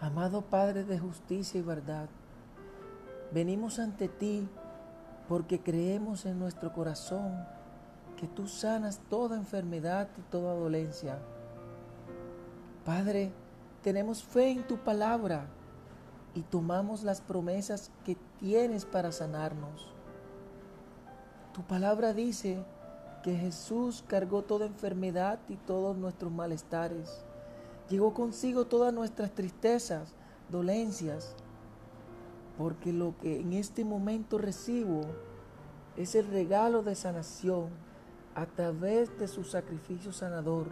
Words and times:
Amado 0.00 0.40
Padre 0.40 0.84
de 0.84 0.98
justicia 0.98 1.60
y 1.60 1.62
verdad, 1.62 2.08
venimos 3.32 3.78
ante 3.78 4.08
ti 4.08 4.48
porque 5.28 5.60
creemos 5.60 6.24
en 6.24 6.38
nuestro 6.38 6.72
corazón 6.72 7.46
que 8.16 8.26
tú 8.26 8.48
sanas 8.48 9.02
toda 9.10 9.36
enfermedad 9.36 10.08
y 10.16 10.22
toda 10.22 10.54
dolencia. 10.54 11.18
Padre, 12.86 13.30
tenemos 13.82 14.24
fe 14.24 14.52
en 14.52 14.66
tu 14.66 14.78
palabra 14.78 15.44
y 16.34 16.40
tomamos 16.40 17.02
las 17.02 17.20
promesas 17.20 17.90
que 18.06 18.16
tienes 18.38 18.86
para 18.86 19.12
sanarnos. 19.12 19.86
Tu 21.52 21.62
palabra 21.62 22.14
dice 22.14 22.64
que 23.22 23.36
Jesús 23.36 24.02
cargó 24.06 24.44
toda 24.44 24.64
enfermedad 24.64 25.40
y 25.50 25.56
todos 25.56 25.94
nuestros 25.98 26.32
malestares. 26.32 27.22
Llevó 27.90 28.14
consigo 28.14 28.66
todas 28.66 28.94
nuestras 28.94 29.32
tristezas, 29.32 30.14
dolencias, 30.48 31.34
porque 32.56 32.92
lo 32.92 33.14
que 33.20 33.40
en 33.40 33.52
este 33.52 33.84
momento 33.84 34.38
recibo 34.38 35.00
es 35.96 36.14
el 36.14 36.28
regalo 36.28 36.84
de 36.84 36.94
sanación 36.94 37.68
a 38.36 38.46
través 38.46 39.18
de 39.18 39.26
su 39.26 39.42
sacrificio 39.42 40.12
sanador. 40.12 40.68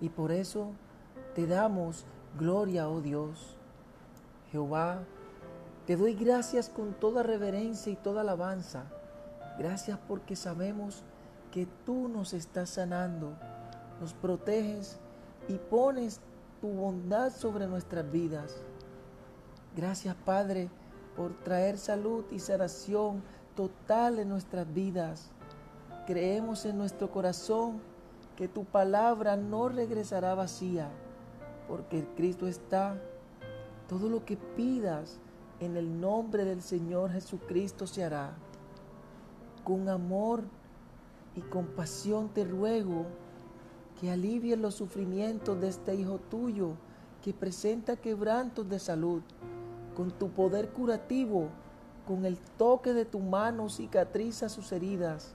Y 0.00 0.08
por 0.08 0.32
eso 0.32 0.72
te 1.34 1.46
damos 1.46 2.06
gloria, 2.38 2.88
oh 2.88 3.02
Dios. 3.02 3.56
Jehová, 4.50 5.04
te 5.86 5.96
doy 5.96 6.14
gracias 6.14 6.70
con 6.70 6.94
toda 6.94 7.22
reverencia 7.22 7.92
y 7.92 7.96
toda 7.96 8.22
alabanza. 8.22 8.84
Gracias 9.58 9.98
porque 10.08 10.36
sabemos 10.36 11.02
que 11.52 11.66
tú 11.84 12.08
nos 12.08 12.32
estás 12.32 12.70
sanando, 12.70 13.36
nos 14.00 14.14
proteges 14.14 14.98
y 15.48 15.54
pones 15.54 16.20
tu 16.60 16.68
bondad 16.68 17.32
sobre 17.32 17.66
nuestras 17.66 18.10
vidas. 18.10 18.56
Gracias 19.76 20.14
Padre 20.24 20.70
por 21.16 21.34
traer 21.42 21.78
salud 21.78 22.24
y 22.30 22.38
sanación 22.38 23.22
total 23.54 24.18
en 24.18 24.28
nuestras 24.28 24.72
vidas. 24.72 25.30
Creemos 26.06 26.64
en 26.64 26.78
nuestro 26.78 27.10
corazón 27.10 27.80
que 28.36 28.48
tu 28.48 28.64
palabra 28.64 29.36
no 29.36 29.68
regresará 29.68 30.34
vacía, 30.34 30.90
porque 31.68 32.06
Cristo 32.16 32.46
está. 32.46 33.00
Todo 33.88 34.08
lo 34.08 34.24
que 34.24 34.36
pidas 34.36 35.18
en 35.60 35.76
el 35.76 36.00
nombre 36.00 36.44
del 36.44 36.62
Señor 36.62 37.12
Jesucristo 37.12 37.86
se 37.86 38.04
hará. 38.04 38.34
Con 39.62 39.88
amor 39.88 40.42
y 41.36 41.40
compasión 41.42 42.28
te 42.28 42.44
ruego 42.44 43.06
que 44.00 44.10
alivies 44.10 44.58
los 44.58 44.74
sufrimientos 44.74 45.60
de 45.60 45.68
este 45.68 45.94
Hijo 45.94 46.18
tuyo 46.18 46.72
que 47.22 47.32
presenta 47.32 47.96
quebrantos 47.96 48.68
de 48.68 48.78
salud. 48.78 49.22
Con 49.96 50.10
tu 50.10 50.30
poder 50.30 50.70
curativo, 50.70 51.48
con 52.06 52.24
el 52.24 52.38
toque 52.58 52.92
de 52.92 53.04
tu 53.04 53.20
mano 53.20 53.68
cicatriza 53.70 54.48
sus 54.48 54.72
heridas, 54.72 55.34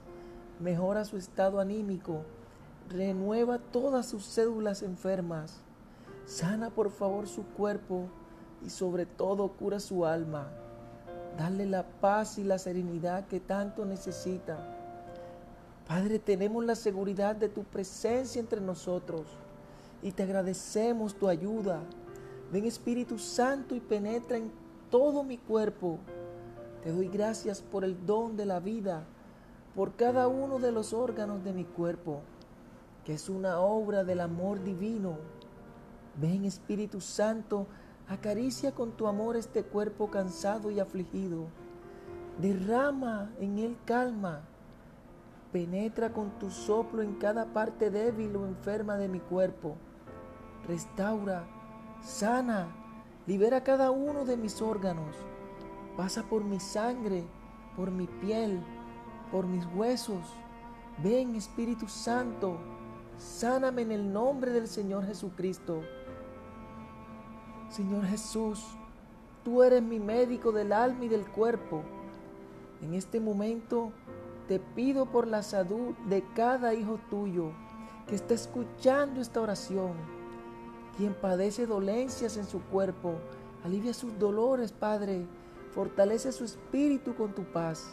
mejora 0.60 1.04
su 1.04 1.16
estado 1.16 1.58
anímico, 1.58 2.22
renueva 2.88 3.58
todas 3.58 4.06
sus 4.06 4.24
cédulas 4.24 4.82
enfermas, 4.82 5.62
sana 6.26 6.70
por 6.70 6.90
favor 6.90 7.26
su 7.26 7.44
cuerpo 7.44 8.08
y 8.64 8.70
sobre 8.70 9.06
todo 9.06 9.48
cura 9.48 9.80
su 9.80 10.06
alma. 10.06 10.48
Dale 11.38 11.66
la 11.66 11.84
paz 11.84 12.38
y 12.38 12.44
la 12.44 12.58
serenidad 12.58 13.26
que 13.26 13.40
tanto 13.40 13.84
necesita. 13.84 14.79
Padre, 15.90 16.20
tenemos 16.20 16.64
la 16.64 16.76
seguridad 16.76 17.34
de 17.34 17.48
tu 17.48 17.64
presencia 17.64 18.38
entre 18.38 18.60
nosotros 18.60 19.22
y 20.04 20.12
te 20.12 20.22
agradecemos 20.22 21.16
tu 21.16 21.26
ayuda. 21.26 21.80
Ven 22.52 22.64
Espíritu 22.64 23.18
Santo 23.18 23.74
y 23.74 23.80
penetra 23.80 24.36
en 24.36 24.52
todo 24.88 25.24
mi 25.24 25.36
cuerpo 25.36 25.98
te 26.84 26.92
doy 26.92 27.08
gracias 27.08 27.60
por 27.60 27.84
el 27.84 28.06
don 28.06 28.36
de 28.36 28.46
la 28.46 28.60
vida, 28.60 29.04
por 29.74 29.96
cada 29.96 30.28
uno 30.28 30.60
de 30.60 30.72
los 30.72 30.94
órganos 30.94 31.42
de 31.42 31.52
mi 31.52 31.64
cuerpo, 31.64 32.20
que 33.04 33.14
es 33.14 33.28
una 33.28 33.58
obra 33.58 34.02
del 34.04 34.20
amor 34.20 34.62
divino. 34.62 35.18
Ven 36.20 36.44
Espíritu 36.44 37.00
Santo, 37.00 37.66
acaricia 38.08 38.72
con 38.72 38.92
tu 38.92 39.08
amor 39.08 39.36
este 39.36 39.62
cuerpo 39.62 40.08
cansado 40.10 40.70
y 40.70 40.80
afligido. 40.80 41.48
Derrama 42.40 43.30
en 43.40 43.58
él 43.58 43.76
calma. 43.84 44.49
Penetra 45.52 46.12
con 46.12 46.38
tu 46.38 46.50
soplo 46.50 47.02
en 47.02 47.14
cada 47.14 47.52
parte 47.52 47.90
débil 47.90 48.36
o 48.36 48.46
enferma 48.46 48.96
de 48.96 49.08
mi 49.08 49.20
cuerpo. 49.20 49.76
Restaura, 50.68 51.46
sana, 52.02 52.68
libera 53.26 53.62
cada 53.64 53.90
uno 53.90 54.24
de 54.24 54.36
mis 54.36 54.62
órganos 54.62 55.16
Pasa 56.00 56.22
por 56.22 56.44
mi 56.44 56.58
sangre, 56.58 57.24
por 57.76 57.90
mi 57.90 58.06
piel, 58.06 58.58
por 59.30 59.46
mis 59.46 59.66
huesos. 59.74 60.34
Ven 61.02 61.34
Espíritu 61.34 61.88
Santo, 61.88 62.58
sáname 63.18 63.82
en 63.82 63.92
el 63.92 64.10
nombre 64.10 64.50
del 64.50 64.66
Señor 64.66 65.04
Jesucristo. 65.06 65.82
Señor 67.68 68.06
Jesús, 68.06 68.64
tú 69.44 69.62
eres 69.62 69.82
mi 69.82 70.00
médico 70.00 70.52
del 70.52 70.72
alma 70.72 71.04
y 71.04 71.08
del 71.08 71.28
cuerpo. 71.30 71.82
En 72.80 72.94
este 72.94 73.20
momento 73.20 73.92
te 74.50 74.58
pido 74.58 75.06
por 75.06 75.28
la 75.28 75.44
salud 75.44 75.94
de 76.08 76.24
cada 76.34 76.74
hijo 76.74 76.98
tuyo 77.08 77.52
que 78.08 78.16
está 78.16 78.34
escuchando 78.34 79.20
esta 79.20 79.40
oración. 79.40 79.92
Quien 80.96 81.14
padece 81.14 81.66
dolencias 81.66 82.36
en 82.36 82.44
su 82.44 82.60
cuerpo, 82.62 83.14
alivia 83.62 83.94
sus 83.94 84.18
dolores, 84.18 84.72
Padre 84.72 85.24
Fortalece 85.72 86.32
su 86.32 86.42
espíritu 86.42 87.14
con 87.14 87.32
tu 87.32 87.44
paz. 87.44 87.92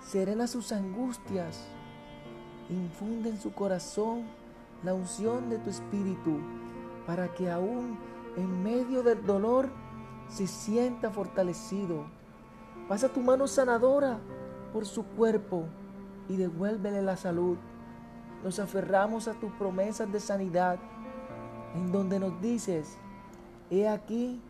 Serena 0.00 0.46
sus 0.46 0.72
angustias. 0.72 1.66
Infunde 2.70 3.28
en 3.28 3.38
su 3.38 3.52
corazón 3.52 4.22
la 4.82 4.94
unción 4.94 5.50
de 5.50 5.58
tu 5.58 5.68
espíritu 5.68 6.40
para 7.06 7.28
que 7.34 7.50
aún 7.50 7.98
en 8.38 8.62
medio 8.62 9.02
del 9.02 9.22
dolor 9.26 9.68
se 10.30 10.46
sienta 10.46 11.10
fortalecido. 11.10 12.06
Pasa 12.88 13.10
tu 13.10 13.20
mano 13.20 13.46
sanadora 13.46 14.18
por 14.72 14.86
su 14.86 15.04
cuerpo 15.04 15.64
y 16.28 16.36
devuélvele 16.36 17.02
la 17.02 17.16
salud. 17.16 17.56
Nos 18.44 18.58
aferramos 18.58 19.28
a 19.28 19.34
tus 19.34 19.52
promesas 19.52 20.10
de 20.12 20.20
sanidad, 20.20 20.78
en 21.74 21.90
donde 21.92 22.20
nos 22.20 22.40
dices, 22.40 22.96
he 23.70 23.88
aquí, 23.88 24.40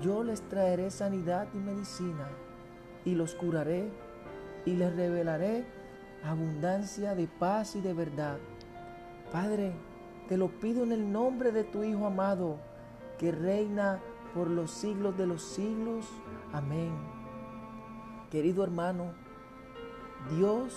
yo 0.00 0.22
les 0.22 0.40
traeré 0.48 0.90
sanidad 0.90 1.48
y 1.54 1.58
medicina, 1.58 2.28
y 3.04 3.14
los 3.14 3.34
curaré, 3.34 3.90
y 4.64 4.74
les 4.74 4.94
revelaré 4.94 5.66
abundancia 6.24 7.14
de 7.14 7.26
paz 7.26 7.76
y 7.76 7.80
de 7.80 7.92
verdad. 7.92 8.38
Padre, 9.32 9.74
te 10.28 10.36
lo 10.36 10.48
pido 10.48 10.84
en 10.84 10.92
el 10.92 11.12
nombre 11.12 11.52
de 11.52 11.64
tu 11.64 11.84
Hijo 11.84 12.06
amado, 12.06 12.58
que 13.18 13.30
reina 13.30 14.00
por 14.34 14.48
los 14.48 14.70
siglos 14.70 15.16
de 15.18 15.26
los 15.26 15.42
siglos. 15.42 16.06
Amén. 16.52 16.92
Querido 18.30 18.64
hermano, 18.64 19.12
Dios 20.30 20.74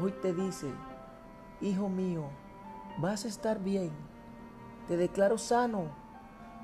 hoy 0.00 0.12
te 0.22 0.32
dice, 0.32 0.70
Hijo 1.60 1.88
mío, 1.88 2.24
vas 2.98 3.24
a 3.24 3.28
estar 3.28 3.58
bien. 3.58 3.90
Te 4.86 4.96
declaro 4.96 5.38
sano. 5.38 5.86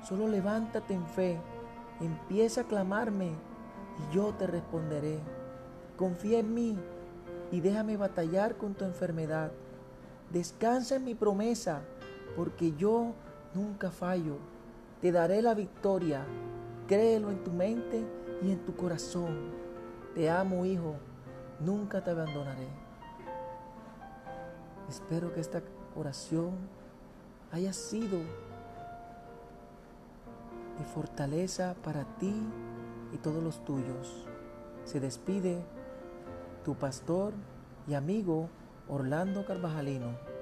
Solo 0.03 0.27
levántate 0.27 0.93
en 0.93 1.05
fe 1.07 1.39
Empieza 2.01 2.61
a 2.61 2.63
clamarme 2.65 3.31
y 3.31 4.13
yo 4.13 4.33
te 4.37 4.47
responderé. 4.47 5.19
Confía 5.95 6.39
en 6.39 6.53
mí 6.53 6.77
y 7.51 7.61
déjame 7.61 7.95
batallar 7.95 8.57
con 8.57 8.73
tu 8.73 8.83
enfermedad. 8.83 9.51
Descansa 10.29 10.97
en 10.97 11.05
mi 11.05 11.15
promesa, 11.15 11.83
porque 12.35 12.73
yo 12.75 13.13
nunca 13.53 13.91
fallo. 13.91 14.37
Te 14.99 15.13
daré 15.13 15.41
la 15.41 15.53
victoria. 15.53 16.25
Créelo 16.87 17.29
en 17.29 17.43
tu 17.45 17.51
mente 17.51 18.03
y 18.43 18.51
en 18.51 18.59
tu 18.65 18.75
corazón. 18.75 19.51
Te 20.13 20.29
amo, 20.29 20.65
hijo. 20.65 20.95
Nunca 21.59 22.03
te 22.03 22.11
abandonaré. 22.11 22.67
Espero 24.89 25.33
que 25.33 25.39
esta 25.39 25.61
oración 25.95 26.51
haya 27.51 27.73
sido 27.73 28.19
de 30.77 30.85
fortaleza 30.93 31.75
para 31.83 32.03
ti 32.17 32.33
y 33.13 33.17
todos 33.17 33.41
los 33.41 33.63
tuyos. 33.63 34.27
Se 34.83 34.99
despide 34.99 35.63
tu 36.63 36.75
pastor 36.75 37.33
y 37.87 37.93
amigo 37.93 38.49
Orlando 38.87 39.45
Carvajalino. 39.45 40.34